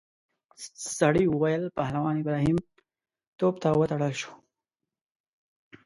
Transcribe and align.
سړي 0.97 1.25
وویل 1.29 1.63
پهلوان 1.77 2.15
ابراهیم 2.19 2.57
توپ 3.37 3.55
ته 3.63 3.69
وتړل 3.79 4.13
شو. 4.21 4.31